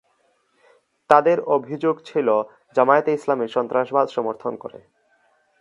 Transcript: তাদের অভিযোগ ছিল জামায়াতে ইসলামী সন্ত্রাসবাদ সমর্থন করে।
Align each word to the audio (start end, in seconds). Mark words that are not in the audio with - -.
তাদের 1.09 1.37
অভিযোগ 1.55 1.95
ছিল 2.05 2.27
জামায়াতে 2.75 3.11
ইসলামী 3.13 3.47
সন্ত্রাসবাদ 3.47 4.07
সমর্থন 4.07 4.53
করে। 4.55 4.79